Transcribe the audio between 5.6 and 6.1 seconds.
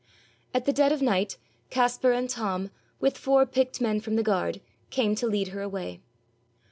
away.